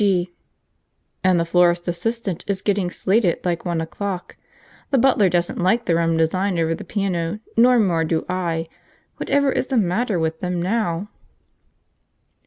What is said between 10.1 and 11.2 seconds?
with them now?"